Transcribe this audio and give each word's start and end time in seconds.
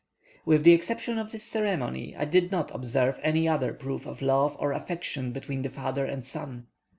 With 0.47 0.63
the 0.63 0.73
exception 0.73 1.19
of 1.19 1.31
this 1.31 1.43
ceremony, 1.43 2.15
I 2.17 2.25
did 2.25 2.51
not 2.51 2.73
observe 2.73 3.19
any 3.21 3.47
other 3.47 3.71
proof 3.71 4.07
of 4.07 4.23
love 4.23 4.55
or 4.59 4.71
affection 4.73 5.31
between 5.31 5.61
the 5.61 5.69
father 5.69 6.05
and 6.05 6.25
son. 6.25 6.65